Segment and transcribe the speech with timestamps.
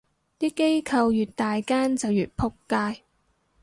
[0.39, 3.03] 啲機構越大間就越仆街